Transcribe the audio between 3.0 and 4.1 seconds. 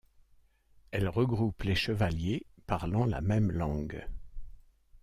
la même langue.